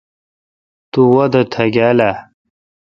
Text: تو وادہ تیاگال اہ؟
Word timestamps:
تو 0.91 0.99
وادہ 1.13 1.41
تیاگال 1.53 1.99
اہ؟ 2.07 2.13